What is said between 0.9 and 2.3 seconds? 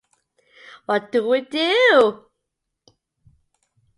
do we do?